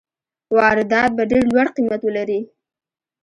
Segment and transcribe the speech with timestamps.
[0.55, 2.39] واردات به ډېر لوړ قیمت ولري.